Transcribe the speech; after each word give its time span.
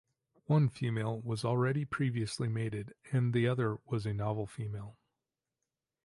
One 0.47 0.67
female 0.69 1.19
was 1.21 1.45
already 1.45 1.85
previously 1.85 2.49
mated 2.49 2.95
and 3.11 3.33
the 3.35 3.47
other 3.47 3.77
was 3.85 4.07
a 4.07 4.15
novel 4.15 4.47
female. 4.47 4.97